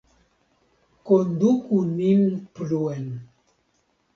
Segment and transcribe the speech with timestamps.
[1.09, 3.05] Konduku nin pluen!